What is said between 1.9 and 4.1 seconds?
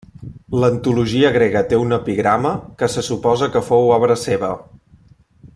epigrama que se suposa que fou